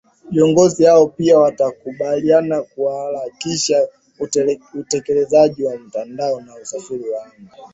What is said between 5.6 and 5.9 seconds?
wa